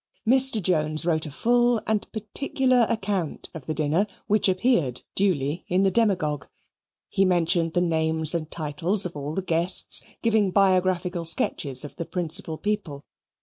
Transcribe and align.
Mr. 0.27 0.59
Jones 0.59 1.05
wrote 1.05 1.27
a 1.27 1.31
full 1.31 1.79
and 1.85 2.11
particular 2.11 2.87
account 2.89 3.51
of 3.53 3.67
the 3.67 3.73
dinner, 3.75 4.07
which 4.25 4.49
appeared 4.49 5.03
duly 5.13 5.63
in 5.67 5.83
the 5.83 5.91
Demagogue. 5.91 6.47
He 7.07 7.23
mentioned 7.23 7.73
the 7.73 7.81
names 7.81 8.33
and 8.33 8.49
titles 8.49 9.05
of 9.05 9.15
all 9.15 9.35
the 9.35 9.43
guests, 9.43 10.01
giving 10.23 10.49
biographical 10.49 11.23
sketches 11.23 11.85
of 11.85 11.97
the 11.97 12.05
principal 12.05 12.57
people. 12.57 13.05